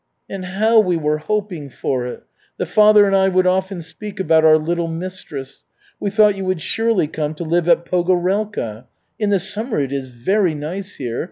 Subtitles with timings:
[0.27, 2.23] "And how we were hoping for it!
[2.57, 5.63] The father and I would often speak about our little mistress.
[5.99, 8.85] We thought you would surely come to live at Pogorelka.
[9.19, 11.19] In the summer it is very nice here.